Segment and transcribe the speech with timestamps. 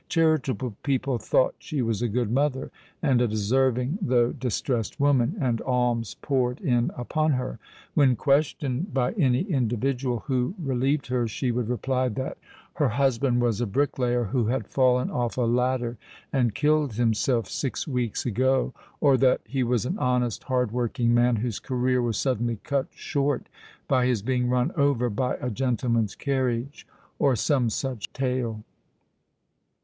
[0.09, 2.71] Charitable people thought she was a good mother,
[3.03, 7.59] and a deserving though distressed woman; and alms poured in upon her.
[7.93, 12.39] When questioned by any individual who relieved her, she would reply that
[12.73, 15.99] "her husband was a bricklayer who had fallen off a ladder
[16.33, 21.35] and killed himself six weeks ago;" or that "he was an honest, hard working man
[21.35, 23.45] whose career was suddenly cut short
[23.87, 26.87] by his being run over by a gentleman's carriage:"
[27.19, 28.63] or some such tale.